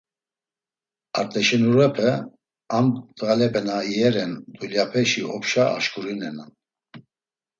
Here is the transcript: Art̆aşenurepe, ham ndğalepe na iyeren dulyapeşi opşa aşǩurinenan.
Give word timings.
Art̆aşenurepe, 1.19 2.09
ham 2.71 2.85
ndğalepe 3.11 3.61
na 3.67 3.77
iyeren 3.89 4.33
dulyapeşi 4.57 5.21
opşa 5.35 5.63
aşǩurinenan. 5.77 6.51